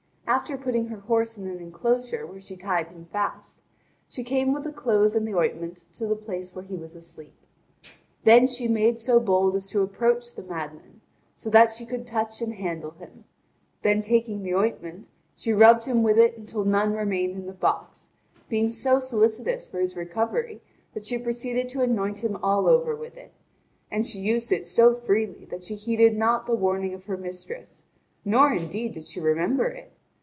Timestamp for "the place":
6.07-6.55